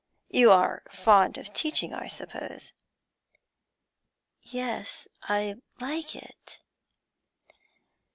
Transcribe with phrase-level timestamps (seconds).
[0.31, 2.73] 'You are fond of teaching, I suppose?'
[4.41, 6.57] 'Yes, I like it.'